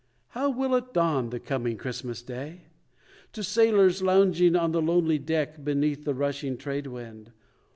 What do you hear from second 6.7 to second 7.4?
wind?